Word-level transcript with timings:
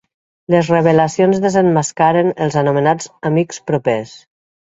Les 0.53 0.69
revelacions 0.75 1.41
desemmascaren 1.43 2.33
els 2.47 2.57
anomenats 2.63 3.13
amics 3.33 3.63
propers. 3.71 4.17